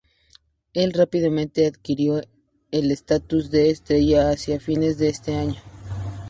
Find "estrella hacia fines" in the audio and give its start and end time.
3.69-4.97